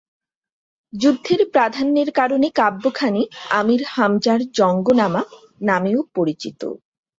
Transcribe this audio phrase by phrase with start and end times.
[0.93, 3.21] যুদ্ধের প্রাধান্যের কারণে কাব্যখানি
[3.51, 5.21] ‘আমীর হামজার জঙ্গনামা’
[5.61, 6.61] নামেও পরিচিত।